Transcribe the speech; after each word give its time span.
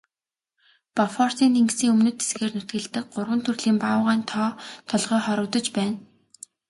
Бофортын 0.95 1.51
тэнгисийн 1.55 1.93
өмнөд 1.93 2.15
хэсгээр 2.19 2.51
нутагладаг 2.55 3.05
гурван 3.13 3.41
төрлийн 3.45 3.77
баавгайн 3.83 4.23
тоо 4.31 4.49
толгой 4.89 5.21
хорогдож 5.27 5.65
байна. 5.77 5.97